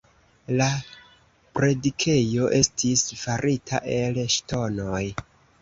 [0.61, 0.67] La
[1.57, 5.05] predikejo estis farita el ŝtonoj.